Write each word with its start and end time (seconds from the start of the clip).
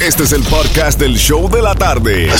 Este 0.00 0.22
es 0.22 0.32
el 0.32 0.44
podcast 0.44 1.00
del 1.00 1.16
show 1.16 1.50
de 1.50 1.60
la 1.60 1.74
tarde. 1.74 2.30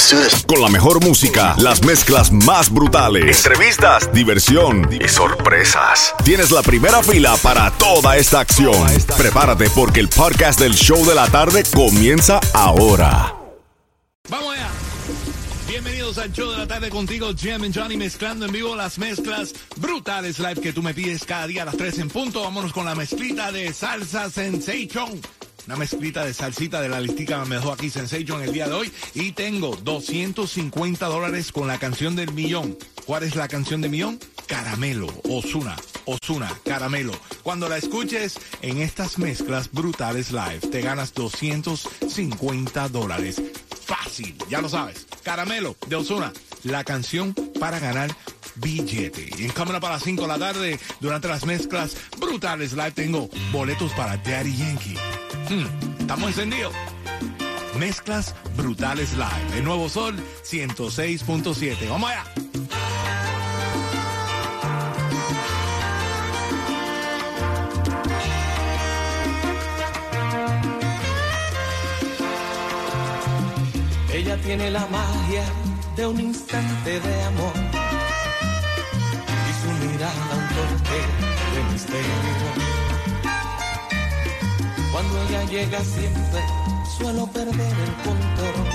Con 0.47 0.62
la 0.62 0.69
mejor 0.69 1.05
música, 1.05 1.57
las 1.58 1.84
mezclas 1.84 2.31
más 2.31 2.73
brutales, 2.73 3.45
entrevistas, 3.45 4.12
diversión 4.12 4.88
y 4.92 5.08
sorpresas. 5.08 6.15
Tienes 6.25 6.52
la 6.52 6.63
primera 6.63 7.02
fila 7.02 7.36
para 7.42 7.73
toda 7.73 8.16
esta 8.16 8.39
acción. 8.39 8.86
Prepárate 9.16 9.68
porque 9.71 9.98
el 9.98 10.09
podcast 10.09 10.61
del 10.61 10.75
show 10.75 11.05
de 11.05 11.16
la 11.16 11.27
tarde 11.27 11.64
comienza 11.75 12.39
ahora. 12.55 13.34
Vamos 14.29 14.54
allá. 14.54 14.68
Bienvenidos 15.66 16.16
al 16.18 16.32
show 16.32 16.52
de 16.52 16.59
la 16.59 16.66
tarde 16.68 16.90
contigo, 16.90 17.32
Jim 17.36 17.64
y 17.64 17.72
Johnny, 17.72 17.96
mezclando 17.96 18.46
en 18.46 18.52
vivo 18.52 18.77
las 18.77 18.98
mezclas 18.98 19.52
brutales 19.77 20.38
live 20.38 20.61
que 20.61 20.72
tú 20.72 20.80
me 20.80 20.95
pides 20.95 21.25
cada 21.25 21.48
día 21.48 21.62
a 21.62 21.64
las 21.66 21.77
3 21.77 21.98
en 21.98 22.09
punto. 22.09 22.40
Vámonos 22.45 22.72
con 22.72 22.84
la 22.84 22.95
mezclita 22.95 23.50
de 23.50 23.72
salsa 23.72 24.30
sensation. 24.30 25.20
Una 25.66 25.77
mezclita 25.77 26.25
de 26.25 26.32
salsita 26.32 26.80
de 26.80 26.88
la 26.88 27.00
listica 27.00 27.45
me 27.45 27.56
dejó 27.56 27.72
aquí 27.72 27.90
Sensation 27.90 28.43
el 28.43 28.52
día 28.52 28.68
de 28.68 28.75
hoy. 28.75 28.93
Y 29.14 29.32
tengo 29.32 29.76
250 29.76 31.07
dólares 31.07 31.53
con 31.53 31.67
la 31.67 31.79
canción 31.79 32.17
del 32.17 32.33
millón. 32.33 32.77
¿Cuál 33.05 33.23
es 33.23 33.37
la 33.37 33.48
canción 33.48 33.81
del 33.81 33.91
millón? 33.91 34.19
Caramelo, 34.47 35.09
Osuna, 35.29 35.77
Osuna, 36.07 36.51
Caramelo. 36.65 37.12
Cuando 37.43 37.69
la 37.69 37.77
escuches 37.77 38.39
en 38.62 38.79
estas 38.79 39.19
mezclas 39.19 39.71
brutales 39.71 40.33
live, 40.33 40.61
te 40.71 40.81
ganas 40.81 41.12
250 41.12 42.89
dólares. 42.89 43.43
Fácil, 43.84 44.37
ya 44.48 44.62
lo 44.62 44.69
sabes. 44.69 45.06
Caramelo 45.23 45.77
de 45.87 45.97
Osuna, 45.97 46.33
la 46.65 46.84
canción 46.84 47.34
para 47.61 47.79
ganar 47.79 48.15
billete. 48.61 49.30
Y 49.39 49.45
en 49.45 49.51
cámara 49.51 49.80
para 49.80 49.95
las 49.95 50.03
5 50.03 50.23
de 50.23 50.29
la 50.29 50.39
tarde, 50.39 50.79
durante 51.01 51.29
las 51.29 51.45
mezclas 51.45 51.97
brutales 52.19 52.73
live, 52.73 52.93
tengo 52.93 53.29
boletos 53.53 53.93
para 53.93 54.17
Daddy 54.17 54.57
Yankee. 54.57 54.97
Hmm, 55.48 56.01
estamos 56.01 56.29
encendidos. 56.29 56.75
Mezclas 57.79 58.34
brutales 58.57 59.12
live. 59.12 59.59
El 59.59 59.65
nuevo 59.65 59.89
sol 59.89 60.17
106.7. 60.45 61.89
Vamos 61.89 62.11
allá. 62.11 62.25
Ella 74.12 74.36
tiene 74.42 74.70
la 74.70 74.84
magia 74.86 75.45
de 75.95 76.06
un 76.06 76.19
instante 76.19 77.01
de 77.01 77.23
amor 77.23 77.78
de 80.69 81.72
misterio. 81.72 82.12
Cuando 84.92 85.22
ella 85.22 85.44
llega 85.44 85.80
siempre 85.80 86.41
suelo 86.97 87.27
perder 87.27 87.74
el 87.86 87.94
control. 88.06 88.69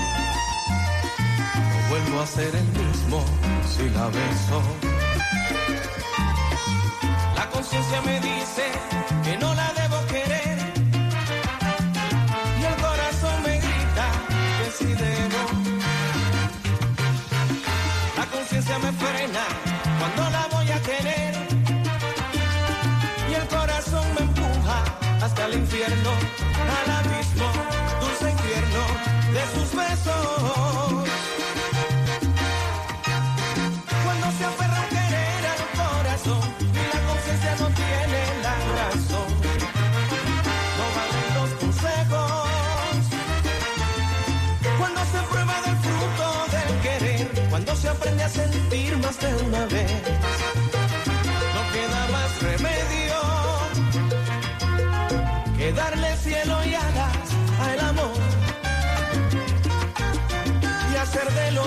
No 1.70 1.88
vuelvo 1.90 2.20
a 2.20 2.26
ser 2.26 2.54
el 2.54 2.68
mismo 2.82 3.24
si 3.68 3.88
la 3.90 4.06
beso. 4.08 4.62
La 7.36 7.50
conciencia 7.50 8.00
me 8.02 8.20
dice 8.20 8.64
que 9.24 9.36
no 9.38 9.54
la 9.54 9.72
debo 9.74 10.06
querer. 10.06 10.58
Y 12.60 12.64
el 12.64 12.76
corazón 12.76 13.42
me 13.44 13.56
grita 13.58 14.06
que 14.58 14.70
sí 14.78 14.92
debo. 15.04 15.42
La 18.16 18.26
conciencia 18.26 18.78
me 18.78 18.92
frena 18.92 19.44
cuando 19.98 20.30
la 20.30 20.43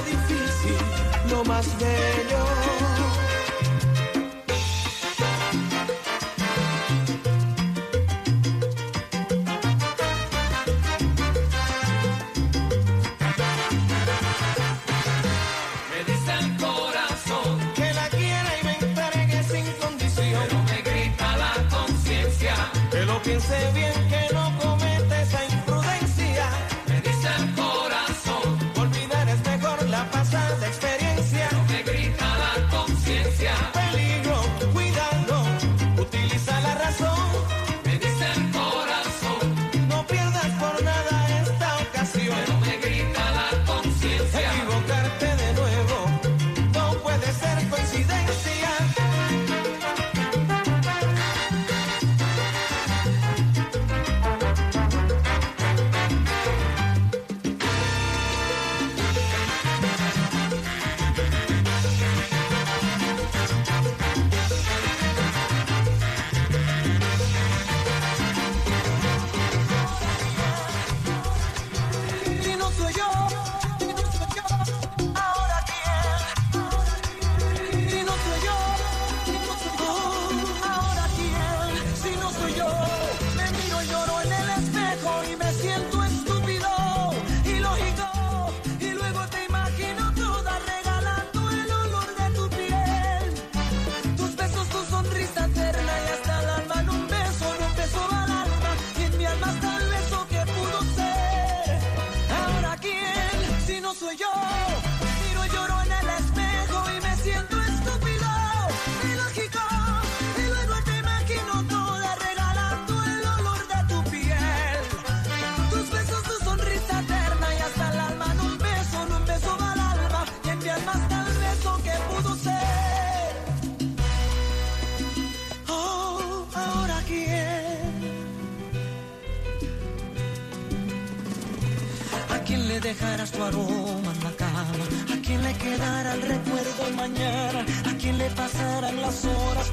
difícil 0.02 0.78
lo 1.30 1.44
más 1.44 1.66
bello. 1.80 2.97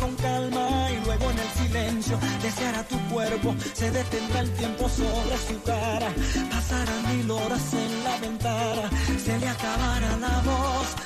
con 0.04 0.14
calma 0.16 0.90
y 0.90 1.04
luego 1.04 1.30
en 1.30 1.38
el 1.38 1.50
silencio 1.50 2.18
deseará 2.42 2.82
tu 2.84 2.98
cuerpo, 3.08 3.54
se 3.72 3.90
detendrá 3.90 4.40
el 4.40 4.50
tiempo 4.52 4.88
sobre 4.88 5.36
su 5.48 5.62
cara, 5.62 6.12
pasarán 6.50 7.16
mil 7.16 7.30
horas 7.30 7.72
en 7.72 8.04
la 8.04 8.18
ventana, 8.18 8.90
se 9.18 9.38
le 9.38 9.48
acabará 9.48 10.16
la 10.18 10.42
voz 10.42 11.03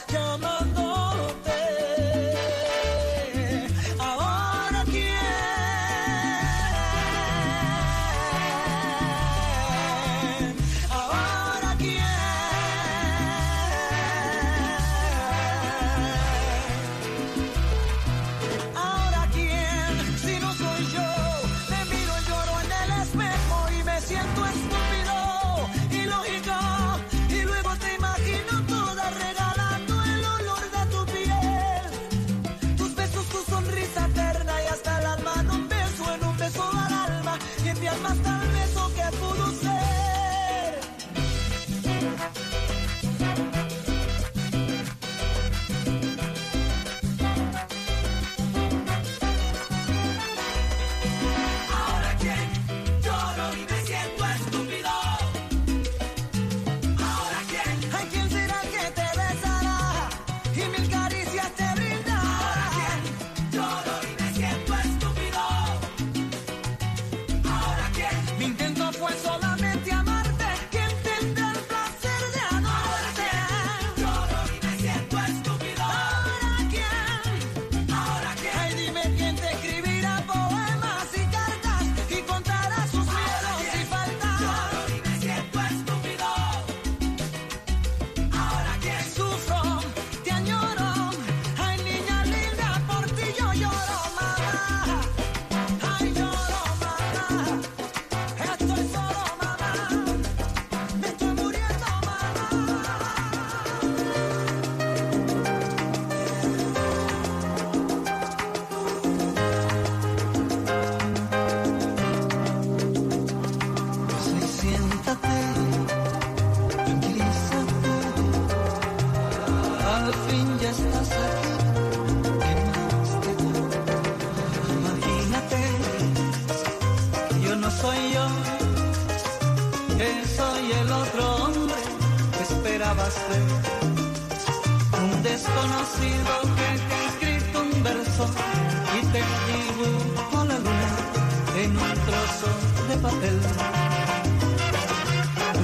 de 142.29 142.97
papel. 142.99 143.41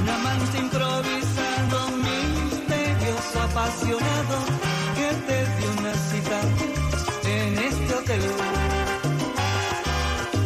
Un 0.00 0.08
amante 0.08 0.58
improvisado, 0.58 1.78
misterioso, 2.08 3.42
apasionado, 3.42 4.36
que 4.96 5.08
te 5.26 5.38
dio 5.56 5.68
una 5.78 5.94
cita 6.08 6.40
en 7.24 7.58
este 7.58 7.94
hotel. 7.94 8.22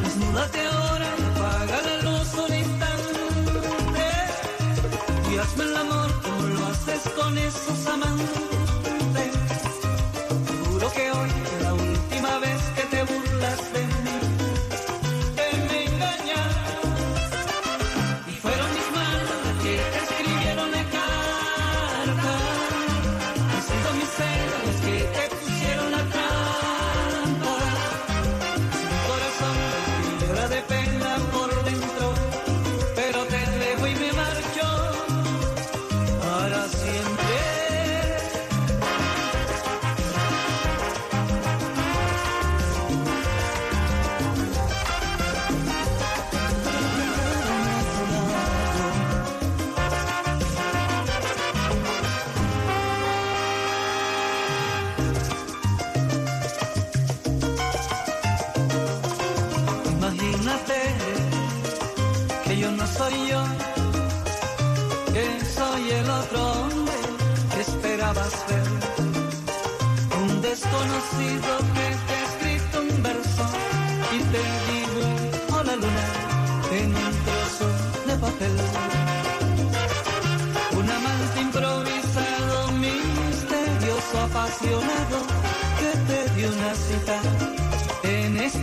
Desnúdate 0.03 0.67
ahora, 0.67 1.09
apaga 1.31 1.83
la 1.89 1.97
luz 2.11 2.35
un 2.35 2.55
instante 2.65 4.09
y 5.31 5.39
hazme 5.39 5.65
el 5.65 5.77
amor 5.77 6.11
como 6.23 6.43
lo 6.43 6.67
haces 6.67 7.03
con 7.17 7.39
esos 7.39 7.87
amantes. 7.87 8.48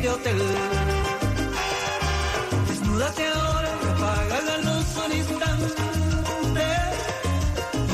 Este 0.05 0.09
hotel. 0.09 0.41
Desnúdate 2.67 3.27
ahora, 3.27 3.71
apaga 3.91 4.41
la 4.41 4.57
luz 4.57 4.85
un 5.05 5.11
instante 5.13 6.67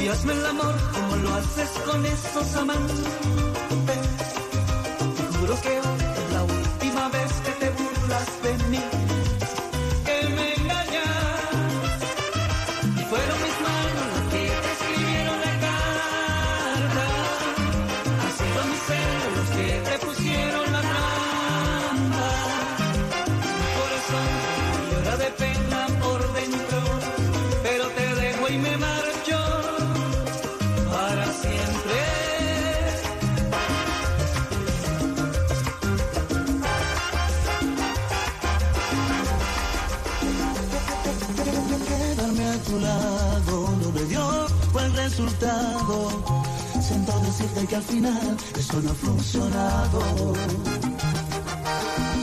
y 0.02 0.08
hazme 0.08 0.34
el 0.34 0.46
amor 0.46 0.76
como 0.94 1.16
lo 1.18 1.34
haces 1.36 1.70
con 1.86 2.06
esos 2.06 2.56
amantes. 2.56 3.06
Te 5.18 5.38
juro 5.38 5.62
que 5.62 5.70
hoy 5.70 6.01
final 48.02 48.38
esto 48.58 48.82
no 48.82 48.92
ha 48.92 48.96
funcionado. 48.96 50.02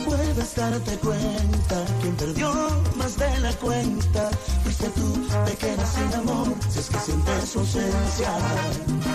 Puedes 0.05 0.55
darte 0.55 0.97
cuenta, 0.97 1.85
quien 2.01 2.15
perdió 2.15 2.51
más 2.97 3.17
de 3.17 3.39
la 3.39 3.53
cuenta, 3.53 4.29
fuiste 4.63 4.89
tú, 4.89 5.27
te 5.45 5.55
quedas 5.55 5.89
sin 5.93 6.13
amor, 6.19 6.47
si 6.69 6.79
es 6.79 6.89
que 6.89 6.99
sientes 6.99 7.49
su 7.49 7.59
ausencia. 7.59 8.31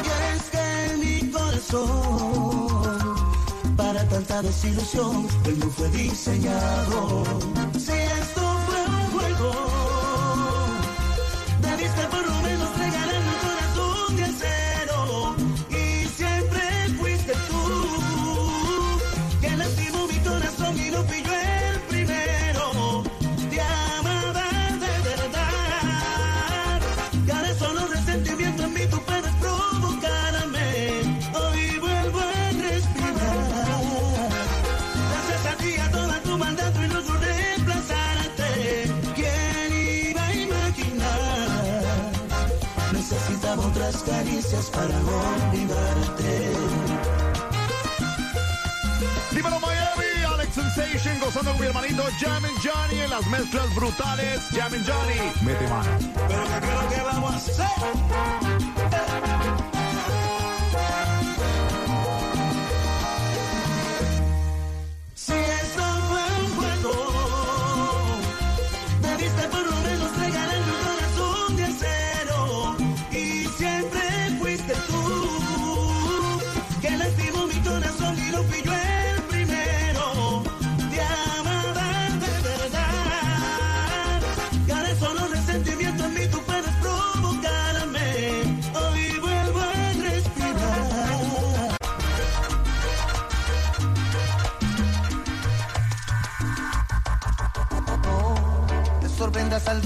Y 0.04 0.09
es 0.37 0.42
que 0.54 0.97
mi 0.97 1.30
corazón, 1.30 1.87
para 3.76 4.09
tanta 4.09 4.42
desilusión, 4.42 5.26
no 5.59 5.71
fue 5.71 5.88
diseñado. 5.90 7.25
Caricias 44.64 44.71
para 44.71 44.97
olvidarte. 45.49 46.52
Dímelo 49.33 49.61
Miami, 49.61 50.25
Alex 50.33 50.54
Sensation 50.54 51.18
gozando 51.21 51.50
con 51.52 51.61
mi 51.61 51.66
hermanito 51.66 52.04
Jam 52.21 52.44
and 52.44 52.59
Johnny 52.62 53.00
en 53.00 53.11
las 53.11 53.26
mezclas 53.26 53.75
brutales. 53.75 54.40
Jam 54.52 54.73
and 54.73 54.87
Johnny, 54.87 55.33
mete 55.42 55.68
mano. 55.68 55.90
Pero 56.28 56.44
¿qué 56.44 56.61
creo 56.61 56.88
que 56.88 57.00
vamos 57.02 57.33
a 57.33 57.37
hacer? 57.37 57.64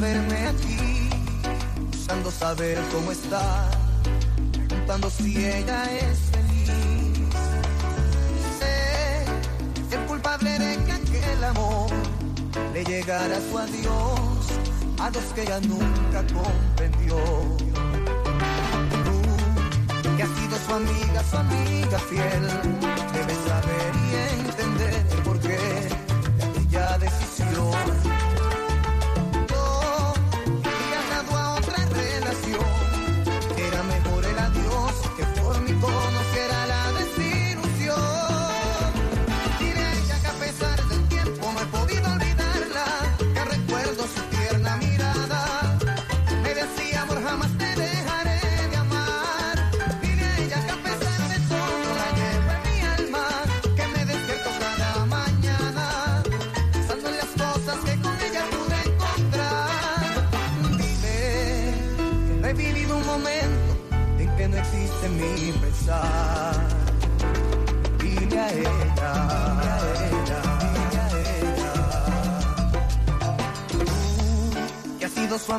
Verme 0.01 0.47
aquí, 0.47 1.11
buscando 1.91 2.31
saber 2.31 2.79
cómo 2.93 3.11
está, 3.11 3.71
preguntando 4.69 5.11
si 5.11 5.37
ella 5.45 5.85
es 5.85 6.19
feliz. 6.31 6.71
Sé 8.59 9.97
el 9.97 10.07
culpable 10.07 10.59
de 10.59 10.85
que 10.85 10.93
aquel 10.93 11.45
amor 11.45 11.91
le 12.73 12.85
llegara 12.85 13.37
a 13.37 13.41
su 13.41 13.59
adiós, 13.59 14.47
a 15.01 15.11
dos 15.11 15.25
que 15.35 15.43
ella 15.43 15.61
nunca 15.61 16.25
comprendió. 16.33 17.17
Tú, 19.05 20.17
que 20.17 20.23
has 20.23 20.31
sido 20.31 20.59
su 20.67 20.75
amiga, 20.75 21.25
su 21.31 21.37
amiga 21.37 21.99
fiel, 22.11 22.49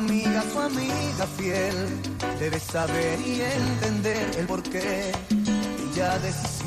amiga, 0.00 0.42
su 0.50 0.58
amiga 0.58 1.26
fiel, 1.36 1.76
debes 2.38 2.62
saber 2.62 3.20
y 3.20 3.42
entender 3.42 4.30
el 4.38 4.46
porqué 4.46 5.12
decisión. 6.18 6.59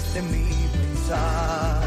Existe 0.00 0.22
mi 0.22 0.68
pensar. 0.72 1.79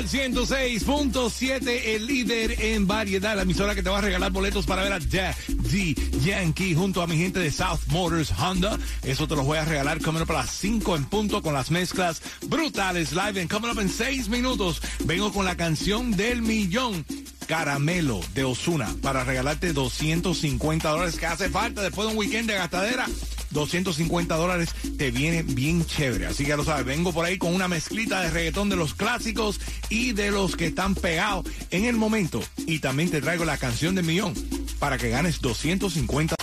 Sol 0.00 0.08
106.7, 0.08 1.68
el 1.84 2.06
líder 2.06 2.56
en 2.58 2.86
variedad, 2.86 3.36
la 3.36 3.42
emisora 3.42 3.74
que 3.74 3.82
te 3.82 3.90
va 3.90 3.98
a 3.98 4.00
regalar 4.00 4.32
boletos 4.32 4.64
para 4.64 4.82
ver 4.82 4.94
a 4.94 4.98
Daddy 4.98 5.94
Yankee 6.22 6.74
junto 6.74 7.02
a 7.02 7.06
mi 7.06 7.18
gente 7.18 7.38
de 7.38 7.50
South 7.50 7.80
Motors 7.88 8.32
Honda. 8.38 8.78
Eso 9.02 9.28
te 9.28 9.36
los 9.36 9.44
voy 9.44 9.58
a 9.58 9.64
regalar 9.66 10.00
coming 10.00 10.22
up 10.22 10.30
a 10.30 10.36
las 10.36 10.52
5 10.52 10.96
en 10.96 11.04
punto 11.04 11.42
con 11.42 11.52
las 11.52 11.70
mezclas 11.70 12.22
brutales 12.46 13.12
live 13.12 13.42
en 13.42 13.48
coming 13.48 13.68
up 13.68 13.78
en 13.78 13.90
6 13.90 14.30
minutos. 14.30 14.80
Vengo 15.04 15.32
con 15.34 15.44
la 15.44 15.56
canción 15.56 16.12
del 16.12 16.40
millón. 16.40 17.04
Caramelo 17.46 18.20
de 18.32 18.44
Osuna 18.44 18.88
para 19.02 19.24
regalarte 19.24 19.74
250 19.74 20.88
dólares 20.88 21.18
que 21.18 21.26
hace 21.26 21.50
falta 21.50 21.82
después 21.82 22.08
de 22.08 22.12
un 22.14 22.18
weekend 22.18 22.48
de 22.48 22.54
gastadera. 22.54 23.06
250 23.50 24.34
dólares 24.36 24.70
te 24.96 25.10
viene 25.10 25.42
bien 25.42 25.84
chévere. 25.84 26.26
Así 26.26 26.44
que 26.44 26.50
ya 26.50 26.56
lo 26.56 26.64
sabes, 26.64 26.84
vengo 26.84 27.12
por 27.12 27.24
ahí 27.24 27.38
con 27.38 27.54
una 27.54 27.68
mezclita 27.68 28.20
de 28.20 28.30
reggaetón 28.30 28.68
de 28.68 28.76
los 28.76 28.94
clásicos 28.94 29.60
y 29.88 30.12
de 30.12 30.30
los 30.30 30.56
que 30.56 30.66
están 30.66 30.94
pegados 30.94 31.46
en 31.70 31.84
el 31.84 31.96
momento. 31.96 32.42
Y 32.66 32.78
también 32.78 33.10
te 33.10 33.20
traigo 33.20 33.44
la 33.44 33.58
canción 33.58 33.94
del 33.94 34.04
millón 34.04 34.34
para 34.78 34.98
que 34.98 35.10
ganes 35.10 35.40
250 35.40 36.34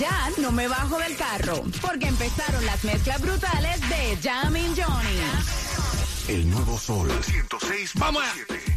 Ya 0.00 0.30
no 0.38 0.52
me 0.52 0.68
bajo 0.68 0.98
del 0.98 1.16
carro, 1.16 1.62
porque 1.80 2.08
empezaron 2.08 2.64
las 2.66 2.82
mezclas 2.84 3.20
brutales 3.20 3.80
de 3.88 4.18
Jamin 4.22 4.74
Johnny. 4.76 5.61
El 6.32 6.48
nuevo 6.48 6.78
Sol 6.78 7.10
106. 7.20 7.90
Vamos 7.96 8.22
a 8.24 8.32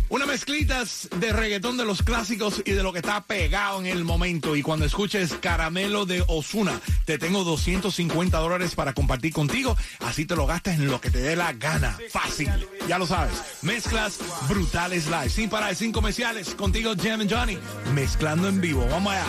una 0.09 0.25
mezclitas 0.25 1.07
de 1.21 1.31
reggaetón 1.31 1.77
de 1.77 1.85
los 1.85 2.03
clásicos 2.03 2.61
y 2.65 2.71
de 2.71 2.83
lo 2.83 2.91
que 2.91 2.99
está 2.99 3.23
pegado 3.23 3.79
en 3.79 3.85
el 3.85 4.03
momento. 4.03 4.57
Y 4.57 4.61
cuando 4.61 4.85
escuches 4.85 5.35
Caramelo 5.35 6.05
de 6.05 6.21
Osuna, 6.27 6.81
te 7.05 7.17
tengo 7.17 7.45
250 7.45 8.37
dólares 8.39 8.75
para 8.75 8.91
compartir 8.91 9.31
contigo. 9.31 9.77
Así 10.01 10.25
te 10.25 10.35
lo 10.35 10.45
gastas 10.45 10.75
en 10.75 10.87
lo 10.87 10.99
que 10.99 11.09
te 11.09 11.19
dé 11.19 11.37
la 11.37 11.53
gana. 11.53 11.97
Fácil. 12.09 12.51
Ya 12.89 12.99
lo 12.99 13.07
sabes. 13.07 13.41
Mezclas 13.61 14.19
brutales 14.49 15.05
live. 15.05 15.29
Sin 15.29 15.49
parar, 15.49 15.75
sin 15.75 15.93
comerciales. 15.93 16.55
Contigo, 16.55 16.91
Jam 17.01 17.21
and 17.21 17.33
Johnny. 17.33 17.57
Mezclando 17.93 18.49
en 18.49 18.59
vivo. 18.59 18.85
Vamos 18.91 19.13
allá. 19.13 19.27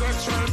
Me 0.00 0.06
tienes 0.06 0.43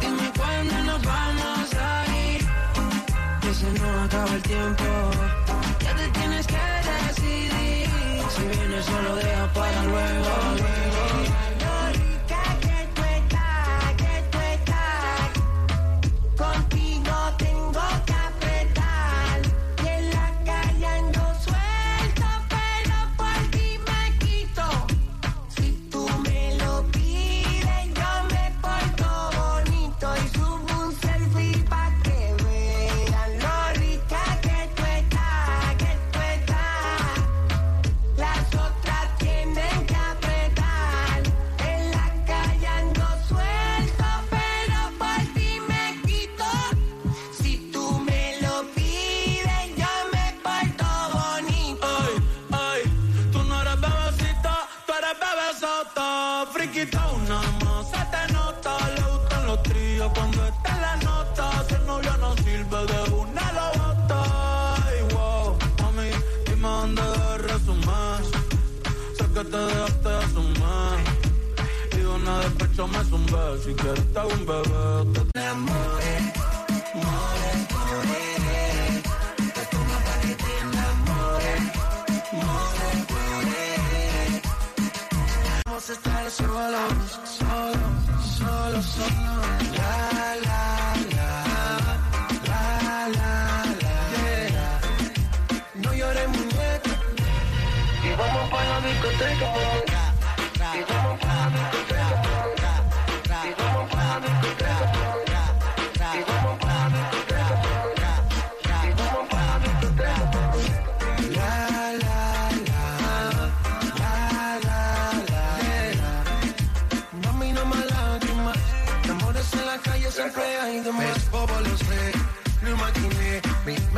Dime 0.00 0.32
cuándo 0.36 0.74
nos 0.84 1.02
vamos 1.02 1.74
a 1.74 2.06
ir. 2.24 2.40
Que 3.40 3.54
se 3.54 3.70
nos 3.78 4.04
acaba 4.06 4.34
el 4.34 4.42
tiempo. 4.42 4.84
Ya 5.84 5.96
te 5.96 6.08
tienes 6.18 6.46
que 6.46 6.62
decidir. 6.90 7.88
Si 8.34 8.42
vienes 8.42 8.84
solo 8.84 9.16
deja 9.16 9.52
para 9.52 9.82
luego. 9.84 10.45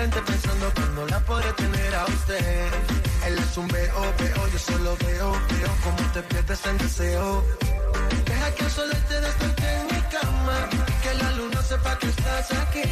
mente 0.08 0.32
pensando 0.32 0.72
cuando 0.74 1.06
la 1.06 1.20
podré 1.20 1.52
tener 1.52 1.94
a 1.94 2.04
usted. 2.06 2.66
Él 3.26 3.38
es 3.38 3.56
un 3.56 3.68
veo, 3.68 4.14
veo, 4.18 4.48
yo 4.52 4.58
solo 4.58 4.96
veo, 5.04 5.32
veo 5.32 5.70
cómo 5.84 6.02
te 6.14 6.22
pierdes 6.22 6.66
en 6.66 6.78
deseo. 6.78 7.44
Deja 8.24 8.54
que 8.54 8.64
el 8.64 8.70
sol 8.70 8.90
te 9.08 9.20
desperté 9.20 9.68
en 9.80 9.86
mi 9.86 10.02
cama, 10.16 10.56
que 11.02 11.14
la 11.22 11.30
luna 11.32 11.62
sepa 11.62 11.98
que 11.98 12.08
estás 12.08 12.52
aquí. 12.52 12.88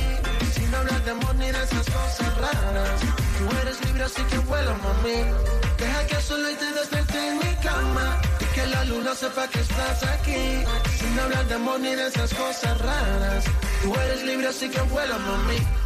Sin 0.55 0.75
hablar 0.75 1.05
de 1.05 1.11
amor 1.11 1.35
ni 1.37 1.47
de 1.47 1.63
esas 1.65 1.87
cosas 1.87 2.37
raras, 2.45 3.01
tú 3.39 3.45
eres 3.63 3.77
libre 3.87 4.05
así 4.05 4.23
que 4.31 4.39
vuela, 4.39 4.75
mami. 4.85 5.19
Deja 5.79 6.07
que 6.09 6.17
el 6.17 6.23
sol 6.23 6.43
te 6.63 6.71
desperté 6.81 7.29
en 7.29 7.39
mi 7.39 7.55
cama, 7.63 8.21
que 8.55 8.67
la 8.67 8.85
luna 8.85 9.15
sepa 9.15 9.49
que 9.49 9.61
estás 9.61 10.03
aquí. 10.17 10.65
Sin 10.99 11.19
hablar 11.19 11.47
de 11.47 11.55
amor 11.55 11.81
ni 11.81 11.95
de 11.95 12.09
esas 12.09 12.33
cosas 12.35 12.79
raras, 12.79 13.45
tú 13.83 13.95
eres 13.95 14.23
libre 14.25 14.49
así 14.49 14.69
que 14.69 14.81
vuela, 14.83 15.17
mami. 15.19 15.86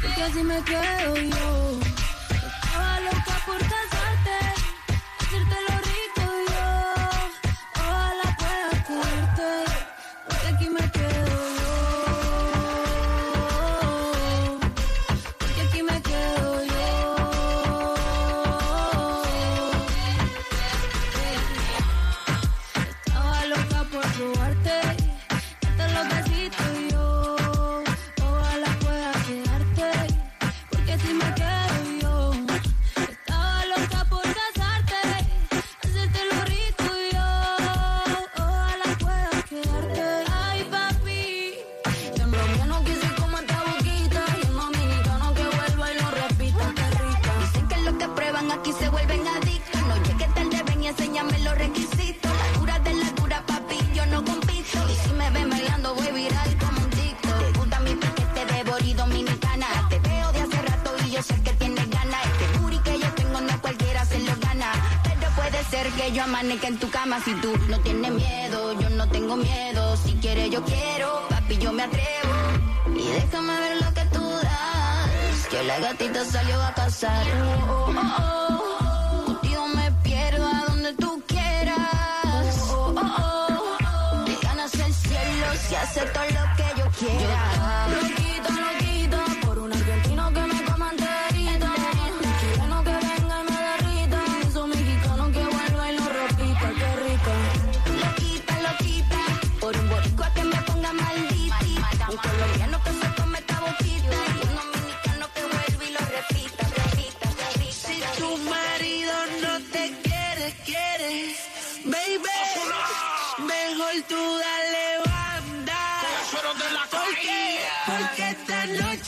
porque 0.00 0.22
así 0.22 0.42
me 0.42 0.62
quedo 0.62 1.14
yo. 1.16 1.89
Amanezca 66.30 66.68
en 66.68 66.78
tu 66.78 66.88
cama 66.90 67.20
si 67.24 67.34
tú 67.42 67.52
no 67.68 67.80
tienes 67.80 68.12
miedo. 68.12 68.80
Yo 68.80 68.88
no 68.90 69.08
tengo 69.08 69.36
miedo. 69.36 69.96
Si 69.96 70.12
quieres, 70.22 70.50
yo 70.50 70.62
quiero. 70.62 71.26
Papi, 71.28 71.58
yo 71.58 71.72
me 71.72 71.82
atrevo. 71.82 72.34
Y 72.94 73.04
déjame 73.18 73.54
ver 73.60 73.82
lo 73.82 73.92
que 73.92 74.04
tú 74.14 74.24
das. 74.42 75.46
Que 75.50 75.62
la 75.64 75.78
gatita 75.80 76.24
salió 76.24 76.62
a 76.62 76.72
cazar. 76.72 77.26
Oh, 77.68 77.90
oh, 77.90 78.02
oh. 78.20 79.24
Contigo 79.26 79.66
me 79.68 79.90
pierdo 80.04 80.48
donde 80.68 80.92
tú 80.94 81.22
quieras. 81.26 81.78
Oh, 82.70 82.94
oh, 82.96 83.46
oh. 83.66 84.24
Ganas 84.42 84.74
el 84.74 84.94
cielo 84.94 85.46
si 85.66 85.74
haces 85.74 86.12
todo 86.12 86.24
lo 86.24 86.44
que 86.56 86.66
yo 86.78 86.86
quiera. 86.98 87.40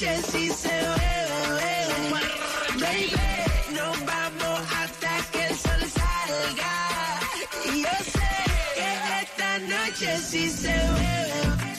Noche 0.02 0.22
sí 0.32 0.50
se 0.50 0.68
bebe, 0.68 2.10
baby, 2.80 3.12
nos 3.72 4.04
vamos 4.04 4.60
hasta 4.76 5.30
que 5.30 5.46
el 5.46 5.54
sol 5.56 5.82
salga. 5.94 7.20
Y 7.72 7.82
yo 7.82 7.96
sé 8.10 8.30
que 8.74 9.20
esta 9.22 9.58
noche 9.60 10.18
sí 10.18 10.50
se 10.50 10.72
bebe. 10.72 11.71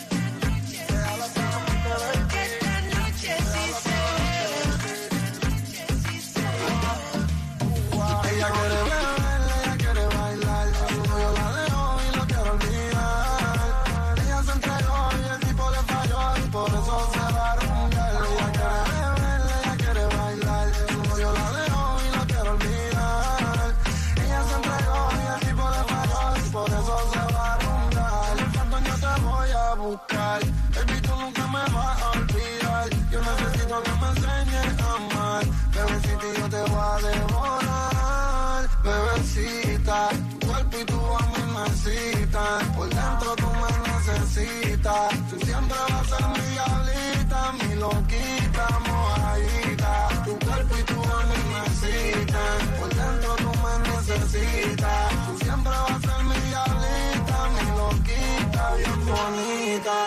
Necesitan. 41.73 42.73
Por 42.73 42.89
dentro 42.89 43.35
tú 43.35 43.47
me 43.61 43.71
necesitas. 43.91 45.29
Tú 45.29 45.45
siempre 45.45 45.77
vas 45.89 46.11
a 46.11 46.17
ser 46.17 46.27
mi 46.33 46.43
diablita, 46.53 47.39
mi 47.59 47.75
loquita, 47.75 48.65
mojadita. 48.87 50.23
Tu 50.25 50.39
cuerpo 50.45 50.75
y 50.77 50.83
tu 50.83 50.95
voz 50.95 51.23
me 51.29 51.37
necesitan. 51.53 52.57
Por 52.79 52.89
dentro 52.95 53.35
tú 53.43 53.51
me 53.63 53.73
necesitas. 53.91 55.09
Tú 55.27 55.45
siempre 55.45 55.71
vas 55.71 55.91
a 55.91 55.99
ser 56.07 56.23
mi 56.29 56.37
diablita, 56.49 57.37
mi 57.55 57.65
loquita, 57.81 58.63
bien 58.77 58.99
bonita. 59.05 59.97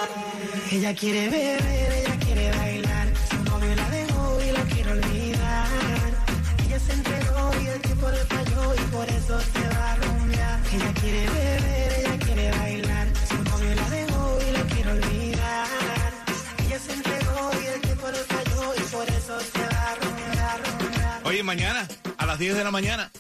Ella 0.71 0.95
quiere 0.95 1.29
beber, 1.29 1.93
ella 1.93 2.17
quiere 2.25 2.51
bailar. 2.59 3.07
Su 3.31 3.37
novio 3.45 3.75
la 3.75 3.91
dejó 3.91 4.39
y 4.43 4.51
lo 4.57 4.63
quiere 4.73 4.91
olvidar. 4.93 5.69
Ella 6.65 6.79
se 6.79 6.93
entregó 6.93 7.51
y 7.63 7.67
el 7.69 7.81
tiempo 7.81 8.11
le 8.11 8.25
falló 8.33 8.75
y 8.75 8.85
por 8.95 9.09
eso 9.09 9.41
se 9.41 9.69
va. 9.69 9.76
Ella 10.73 10.93
quiere 11.01 11.27
beber, 11.27 11.93
ella 11.99 12.19
quiere 12.19 12.51
bailar. 12.51 13.09
Su 13.29 13.43
novio 13.45 13.75
la 13.75 13.91
dejó 13.91 14.39
y 14.47 14.59
lo 14.59 14.67
quiere 14.67 14.91
olvidar. 14.91 16.13
Ella 16.67 16.79
se 16.79 16.93
entregó 16.93 17.51
y 17.63 17.67
el 17.67 17.81
tiempo 17.81 18.07
le 18.11 18.19
falló 18.19 18.75
y 18.75 18.81
por 18.81 19.09
eso 19.09 19.41
se 19.41 19.59
va 19.61 19.93
a 19.93 19.95
rumbear, 19.97 20.61
rumbear. 20.79 21.21
Oye, 21.25 21.43
mañana 21.43 21.89
a 22.19 22.27
las 22.27 22.39
10 22.39 22.57
de 22.57 22.65
la 22.65 22.71
mañana, 22.71 23.11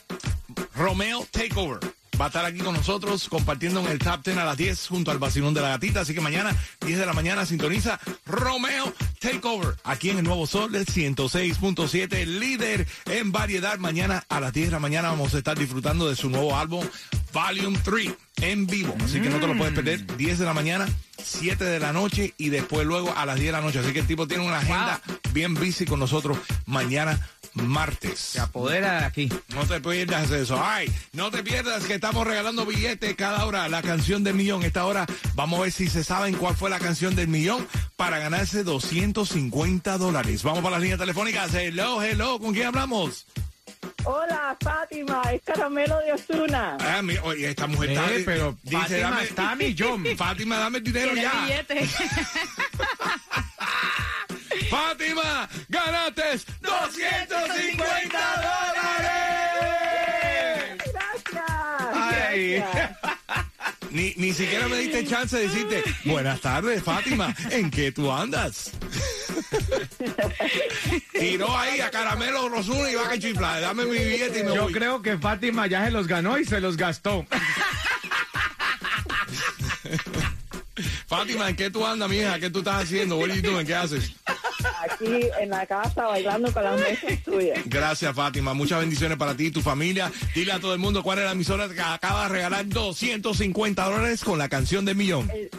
Romeo 0.74 1.26
Takeover. 1.30 1.95
Va 2.18 2.26
a 2.26 2.28
estar 2.28 2.46
aquí 2.46 2.60
con 2.60 2.74
nosotros 2.74 3.28
compartiendo 3.28 3.80
en 3.80 3.88
el 3.88 3.98
Top 3.98 4.24
10 4.24 4.38
a 4.38 4.44
las 4.46 4.56
10 4.56 4.88
junto 4.88 5.10
al 5.10 5.18
vacilón 5.18 5.52
de 5.52 5.60
la 5.60 5.68
gatita. 5.68 6.00
Así 6.00 6.14
que 6.14 6.22
mañana, 6.22 6.56
10 6.80 6.98
de 6.98 7.04
la 7.04 7.12
mañana, 7.12 7.44
sintoniza 7.44 8.00
Romeo 8.24 8.92
Takeover. 9.20 9.76
Aquí 9.84 10.08
en 10.10 10.18
el 10.18 10.24
Nuevo 10.24 10.46
Sol 10.46 10.72
del 10.72 10.86
106.7, 10.86 12.24
líder 12.24 12.86
en 13.04 13.32
variedad. 13.32 13.76
Mañana 13.78 14.24
a 14.30 14.40
las 14.40 14.54
10 14.54 14.68
de 14.68 14.72
la 14.72 14.78
mañana 14.78 15.10
vamos 15.10 15.34
a 15.34 15.38
estar 15.38 15.58
disfrutando 15.58 16.08
de 16.08 16.16
su 16.16 16.30
nuevo 16.30 16.56
álbum, 16.56 16.86
Volume 17.34 17.78
3, 17.84 18.10
en 18.36 18.66
vivo. 18.66 18.94
Así 19.04 19.20
que 19.20 19.28
no 19.28 19.38
te 19.38 19.46
lo 19.46 19.56
puedes 19.56 19.74
perder. 19.74 20.16
10 20.16 20.38
de 20.38 20.44
la 20.46 20.54
mañana, 20.54 20.88
7 21.26 21.64
de 21.64 21.80
la 21.80 21.92
noche 21.92 22.34
y 22.38 22.50
después 22.50 22.86
luego 22.86 23.12
a 23.16 23.26
las 23.26 23.36
10 23.36 23.46
de 23.46 23.52
la 23.52 23.60
noche. 23.60 23.80
Así 23.80 23.92
que 23.92 24.00
el 24.00 24.06
tipo 24.06 24.26
tiene 24.28 24.46
una 24.46 24.58
agenda 24.58 25.00
bien 25.32 25.54
busy 25.54 25.84
con 25.84 25.98
nosotros 26.00 26.38
mañana 26.66 27.20
martes. 27.54 28.18
Se 28.18 28.40
apodera 28.40 29.00
de 29.00 29.04
aquí. 29.06 29.28
No 29.54 29.66
te 29.66 29.80
pierdas 29.80 30.30
eso. 30.30 30.60
Ay, 30.62 30.92
no 31.12 31.30
te 31.30 31.42
pierdas 31.42 31.84
que 31.84 31.94
estamos 31.94 32.26
regalando 32.26 32.66
billetes 32.66 33.16
cada 33.16 33.44
hora. 33.44 33.68
La 33.68 33.82
canción 33.82 34.24
del 34.24 34.34
millón. 34.34 34.62
Esta 34.62 34.84
hora 34.84 35.06
vamos 35.34 35.58
a 35.58 35.62
ver 35.62 35.72
si 35.72 35.88
se 35.88 36.04
saben 36.04 36.34
cuál 36.34 36.54
fue 36.54 36.70
la 36.70 36.78
canción 36.78 37.16
del 37.16 37.28
millón 37.28 37.66
para 37.96 38.18
ganarse 38.18 38.62
250 38.62 39.98
dólares. 39.98 40.42
Vamos 40.42 40.60
para 40.60 40.76
las 40.76 40.82
líneas 40.82 41.00
telefónicas. 41.00 41.54
Hello, 41.54 42.02
hello. 42.02 42.38
¿Con 42.38 42.52
quién 42.52 42.66
hablamos? 42.66 43.26
Hola, 44.08 44.56
Fátima, 44.62 45.20
es 45.32 45.42
Caramelo 45.42 45.98
de 46.00 46.12
Osuna. 46.12 46.76
Ah, 46.80 47.02
mi- 47.02 47.18
oye, 47.18 47.50
esta 47.50 47.66
mujer 47.66 47.90
está. 47.90 48.14
Eh, 48.14 48.22
pero 48.24 48.56
dice, 48.62 48.78
Fátima 48.78 49.10
dame, 49.10 49.24
está 49.24 49.50
a 49.50 49.54
millón. 49.56 50.04
Fátima, 50.16 50.58
dame 50.58 50.78
el 50.78 50.84
dinero 50.84 51.12
Tiene 51.12 51.22
ya. 51.22 51.32
billete. 51.42 51.86
Fátima, 54.70 55.48
ganaste 55.68 56.22
250 56.60 58.18
dólares. 58.96 59.66
Gracias. 60.92 61.50
Ay. 61.94 62.64
Ni, 63.96 64.12
ni 64.18 64.34
siquiera 64.34 64.68
me 64.68 64.76
diste 64.76 65.06
chance 65.06 65.34
de 65.34 65.48
decirte, 65.48 65.82
buenas 66.04 66.38
tardes, 66.42 66.82
Fátima, 66.82 67.34
¿en 67.50 67.70
qué 67.70 67.90
tú 67.90 68.12
andas? 68.12 68.72
Tiró 71.18 71.56
ahí 71.56 71.80
a 71.80 71.90
Caramelo 71.90 72.50
Rosuna 72.50 72.90
y 72.90 72.94
va 72.94 73.08
a 73.10 73.18
chiflar. 73.18 73.62
Dame 73.62 73.86
mi 73.86 73.96
billete 73.96 74.40
y 74.40 74.42
me 74.42 74.54
Yo 74.54 74.64
voy. 74.64 74.72
creo 74.74 75.00
que 75.00 75.16
Fátima 75.16 75.66
ya 75.66 75.86
se 75.86 75.92
los 75.92 76.06
ganó 76.06 76.36
y 76.36 76.44
se 76.44 76.60
los 76.60 76.76
gastó. 76.76 77.24
Fátima, 81.06 81.48
¿en 81.48 81.56
qué 81.56 81.70
tú 81.70 81.86
andas, 81.86 82.10
mija? 82.10 82.38
¿Qué 82.38 82.50
tú 82.50 82.58
estás 82.58 82.82
haciendo? 82.84 83.18
¿Qué 83.64 83.74
haces? 83.74 84.12
Aquí 84.82 85.28
en 85.40 85.50
la 85.50 85.66
casa 85.66 86.06
bailando 86.06 86.52
con 86.52 86.64
las 86.64 86.80
mesas 86.80 87.22
tuyas. 87.24 87.58
Gracias, 87.66 88.14
Fátima. 88.14 88.54
Muchas 88.54 88.80
bendiciones 88.80 89.16
para 89.18 89.36
ti 89.36 89.46
y 89.46 89.50
tu 89.50 89.62
familia. 89.62 90.10
Dile 90.34 90.52
a 90.52 90.60
todo 90.60 90.72
el 90.72 90.78
mundo 90.78 91.02
cuál 91.02 91.18
es 91.18 91.24
la 91.24 91.32
emisora 91.32 91.68
que 91.68 91.80
acaba 91.80 92.24
de 92.24 92.28
regalar 92.30 92.66
250 92.66 93.84
dólares 93.84 94.24
con 94.24 94.38
la 94.38 94.48
canción 94.48 94.84
de 94.84 94.94
millón. 94.94 95.30
El 95.30 95.50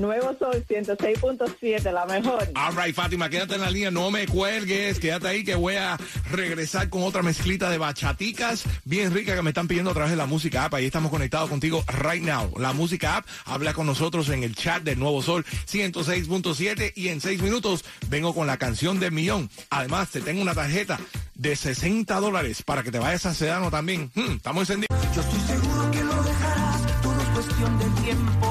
nuevo 0.00 0.36
Sol 0.38 0.64
106.7, 0.68 1.92
la 1.92 2.06
mejor. 2.06 2.48
All 2.54 2.76
right, 2.76 2.94
Fátima, 2.94 3.28
quédate 3.28 3.54
en 3.54 3.60
la 3.62 3.70
línea, 3.70 3.90
no 3.90 4.10
me 4.10 4.26
cuelgues, 4.26 4.98
quédate 4.98 5.28
ahí 5.28 5.44
que 5.44 5.54
voy 5.54 5.76
a 5.76 5.96
regresar 6.30 6.88
con 6.88 7.02
otra 7.02 7.22
mezclita 7.22 7.70
de 7.70 7.78
bachaticas 7.78 8.64
bien 8.84 9.12
rica 9.14 9.34
que 9.34 9.42
me 9.42 9.50
están 9.50 9.68
pidiendo 9.68 9.90
a 9.90 9.94
través 9.94 10.10
de 10.10 10.16
la 10.16 10.26
música 10.26 10.64
app. 10.64 10.74
Ahí 10.74 10.86
estamos 10.86 11.10
conectados 11.10 11.48
contigo 11.48 11.84
right 12.02 12.22
now. 12.22 12.52
La 12.58 12.72
música 12.72 13.16
app 13.16 13.26
habla 13.44 13.72
con 13.72 13.86
nosotros 13.86 14.28
en 14.28 14.42
el 14.42 14.54
chat 14.54 14.82
del 14.82 14.98
Nuevo 14.98 15.22
Sol 15.22 15.44
106.7 15.70 16.92
y 16.94 17.08
en 17.08 17.20
seis 17.20 17.42
minutos 17.42 17.84
vengo 18.08 18.34
con 18.34 18.46
la 18.46 18.58
canción 18.58 19.00
de 19.00 19.10
millón. 19.10 19.50
Además, 19.70 20.10
te 20.10 20.20
tengo 20.20 20.42
una 20.42 20.54
tarjeta 20.54 20.98
de 21.34 21.56
60 21.56 22.20
dólares 22.20 22.62
para 22.62 22.82
que 22.82 22.90
te 22.90 22.98
vayas 22.98 23.26
a 23.26 23.34
Sedano 23.34 23.70
también. 23.70 24.10
Hmm, 24.14 24.32
estamos 24.32 24.68
encendidos. 24.68 25.14
Yo 25.14 25.20
estoy 25.22 25.40
seguro 25.40 25.90
que 25.90 26.04
lo 26.04 26.22
dejarás, 26.22 27.02
todo 27.02 27.20
es 27.20 27.28
cuestión 27.28 27.78
de 27.78 28.02
tiempo. 28.02 28.49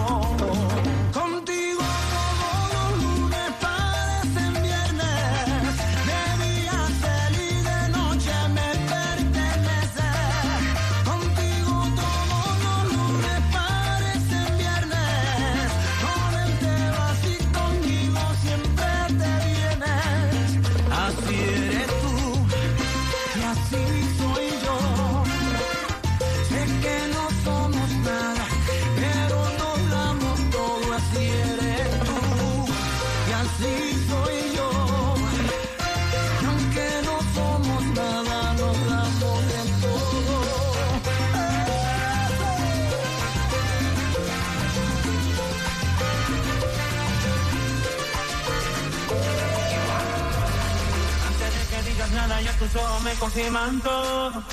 Confirman 53.20 53.82
todo. 53.82 54.44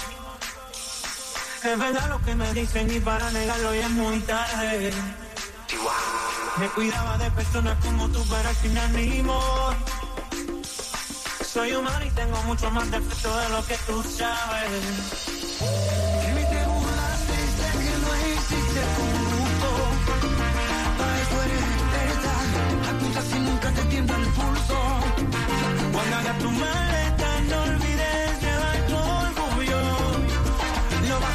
Es 1.64 1.79
verdad 1.79 2.09
lo 2.11 2.20
que 2.22 2.35
me 2.35 2.52
dicen 2.52 2.90
y 2.92 3.00
para 3.00 3.31
negarlo 3.31 3.74
ya 3.74 3.87
es 3.87 3.90
muy 3.90 4.20
tarde. 4.20 4.92
Me 6.59 6.68
cuidaba 6.68 7.18
de 7.18 7.31
personas 7.31 7.76
como 7.85 8.09
tú, 8.09 8.24
pero 8.29 8.48
al 8.48 8.55
final 8.57 8.92
ni 8.92 9.22
modo. 9.22 9.74
Soy 11.44 11.72
humano 11.74 12.05
y 12.05 12.11
tengo 12.11 12.42
mucho 12.42 12.70
más 12.70 12.90
defecto 12.90 13.37
de 13.37 13.48
lo 13.50 13.66
que 13.66 13.76
tú 13.87 14.02
sabes. 14.02 14.70
Que 16.22 16.33
ni 16.33 16.44
te 16.44 16.66
burlaste 16.66 17.35
y 17.35 17.48
sé 17.57 17.66
que 17.79 17.94
no 18.02 18.09
un 19.05 19.12
grupo. 19.26 19.70
Para 20.98 21.20
eso 21.22 21.42
eres 21.46 21.62
experta, 21.76 22.33
apuntas 22.90 23.26
y 23.35 23.38
nunca 23.38 23.70
te 23.70 23.83
tiembla 23.85 24.16
el 24.16 24.29
pulso. 24.29 24.79
Cuando 25.92 26.16
hagas 26.16 26.38
tu 26.38 26.50
maleta, 26.50 27.06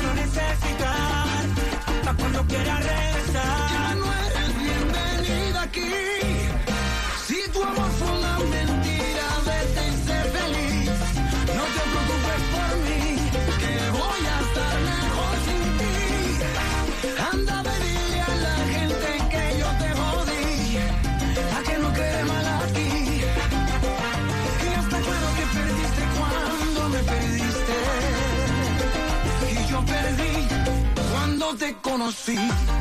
Lo 0.04 0.14
necesitar 0.16 1.28
hasta 1.88 2.14
cuando 2.16 2.46
quieras 2.48 2.80
regresar. 2.84 4.11
Te 32.14 32.81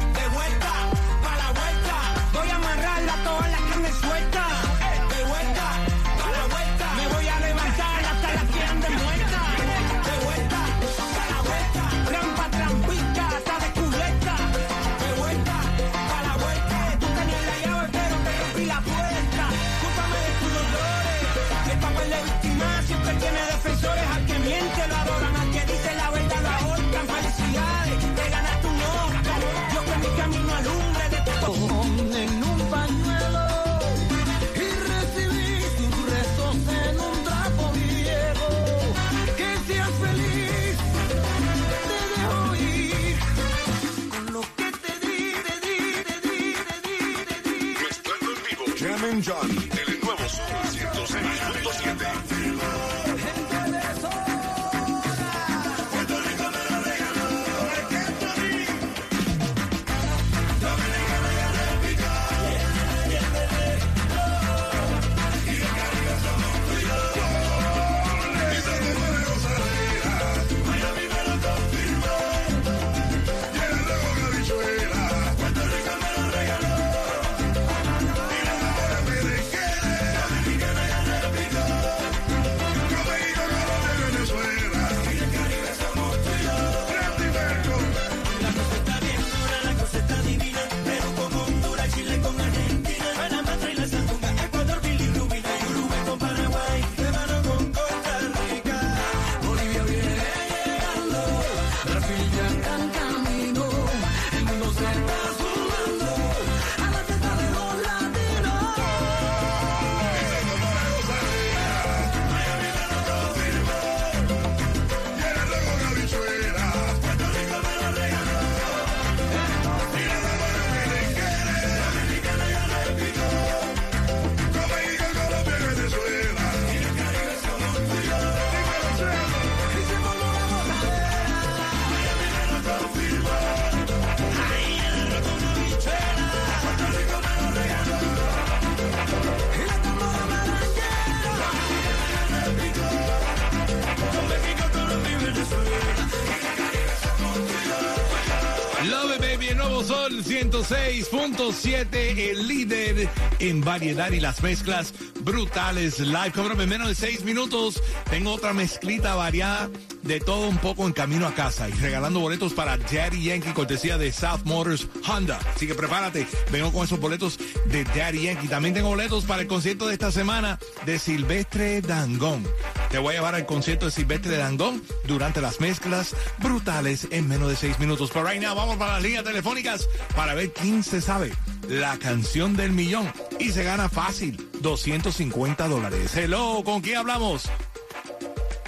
106.7, 151.10 152.30
el 152.30 152.46
líder 152.46 153.08
en 153.40 153.60
variedad 153.62 154.10
y 154.10 154.20
las 154.20 154.42
mezclas 154.42 154.94
brutales. 155.22 155.98
Live, 155.98 156.32
cóbrame 156.34 156.64
en 156.64 156.68
menos 156.68 156.88
de 156.88 156.94
seis 156.94 157.24
minutos. 157.24 157.82
Tengo 158.10 158.32
otra 158.32 158.52
mezclita 158.52 159.14
variada 159.14 159.68
de 160.02 160.20
todo 160.20 160.48
un 160.48 160.58
poco 160.58 160.86
en 160.86 160.92
camino 160.92 161.26
a 161.26 161.34
casa 161.34 161.68
y 161.68 161.72
regalando 161.72 162.20
boletos 162.20 162.54
para 162.54 162.76
Daddy 162.76 163.24
Yankee, 163.24 163.52
cortesía 163.52 163.98
de 163.98 164.12
South 164.12 164.42
Motors 164.44 164.86
Honda. 165.06 165.38
Así 165.54 165.66
que 165.66 165.74
prepárate, 165.74 166.26
vengo 166.52 166.72
con 166.72 166.84
esos 166.84 167.00
boletos 167.00 167.38
de 167.66 167.84
Daddy 167.84 168.22
Yankee. 168.22 168.48
También 168.48 168.74
tengo 168.74 168.88
boletos 168.88 169.24
para 169.24 169.42
el 169.42 169.48
concierto 169.48 169.88
de 169.88 169.94
esta 169.94 170.12
semana 170.12 170.58
de 170.86 170.98
Silvestre 170.98 171.80
Dangón. 171.80 172.46
Te 172.90 172.98
voy 172.98 173.14
a 173.14 173.18
llevar 173.18 173.34
al 173.36 173.46
concierto 173.46 173.86
de 173.86 173.92
Silvestre 173.92 174.36
Dangón 174.36 174.82
durante 175.04 175.40
las 175.40 175.60
mezclas 175.60 176.16
brutales 176.38 177.06
en 177.12 177.28
menos 177.28 177.48
de 177.48 177.56
seis 177.56 177.78
minutos. 177.78 178.10
Pero 178.12 178.28
right 178.28 178.42
now 178.42 178.54
vamos 178.54 178.76
para 178.76 178.94
las 178.94 179.02
líneas 179.02 179.22
telefónicas 179.22 179.88
para 180.16 180.34
ver 180.34 180.52
quién 180.52 180.82
se 180.82 181.00
sabe 181.00 181.32
la 181.68 181.96
canción 181.98 182.56
del 182.56 182.72
millón 182.72 183.10
y 183.38 183.50
se 183.50 183.62
gana 183.62 183.88
fácil 183.88 184.50
250 184.60 185.68
dólares. 185.68 186.16
Hello, 186.16 186.62
¿con 186.64 186.80
quién 186.80 186.96
hablamos? 186.96 187.48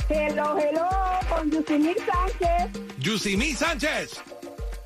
Hello, 0.08 0.56
hello, 0.56 0.88
con 1.28 1.50
Yusimir 1.50 1.96
Sánchez. 2.06 2.80
Yusimi 2.98 3.54
Sánchez. 3.54 4.22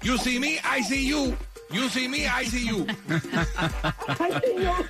You 0.03 0.17
see 0.19 0.39
me, 0.39 0.61
I 0.63 0.83
see 0.83 1.07
you. 1.09 1.37
You 1.71 1.89
see 1.89 2.07
me, 2.09 2.27
I 2.27 2.45
see 2.45 2.67
you. 2.69 2.87
Ay, 4.19 4.33
señor. 4.41 4.85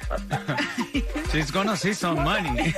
She's 1.32 1.50
gonna 1.50 1.76
see 1.76 1.94
some 1.94 2.22
money. 2.22 2.72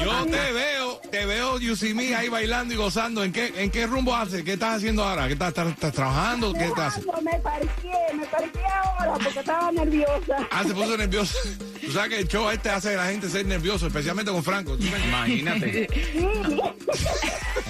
Yo 0.00 0.24
te 0.26 0.52
veo, 0.52 1.00
te 1.10 1.26
veo, 1.26 1.58
you 1.58 1.74
see 1.74 1.92
me, 1.94 2.14
ahí 2.14 2.28
bailando 2.28 2.72
y 2.74 2.76
gozando. 2.76 3.24
¿En 3.24 3.32
qué, 3.32 3.52
en 3.56 3.70
qué 3.70 3.86
rumbo 3.86 4.14
haces? 4.14 4.44
¿Qué 4.44 4.52
estás 4.54 4.76
haciendo 4.76 5.04
ahora? 5.04 5.26
¿Qué 5.26 5.32
estás, 5.34 5.48
estás- 5.48 5.68
estás 5.72 5.92
trabajando? 5.92 6.52
¿Qué 6.52 6.66
estás 6.66 7.00
me 7.22 7.38
parqué, 7.40 7.92
me 8.16 8.24
parqué 8.26 8.60
ahora 8.82 9.14
porque 9.14 9.38
estaba 9.40 9.72
nerviosa. 9.72 10.36
Ah, 10.50 10.62
se 10.66 10.74
puso 10.74 10.96
nervioso. 10.96 11.36
Tú 11.84 11.90
sabes 11.92 12.10
que 12.10 12.18
el 12.20 12.28
show 12.28 12.48
este 12.50 12.70
hace 12.70 12.94
a 12.94 12.98
la 13.04 13.06
gente 13.10 13.28
ser 13.28 13.44
nervioso, 13.46 13.88
especialmente 13.88 14.30
con 14.30 14.42
Franco. 14.44 14.76
Imagínate. 14.78 15.88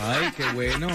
Ay, 0.01 0.33
qué 0.37 0.45
bueno. 0.53 0.89